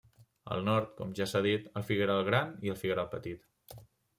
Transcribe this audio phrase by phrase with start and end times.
[0.55, 3.81] Al nord, com ja s'ha dit, el figueral Gran i el figueral Petit.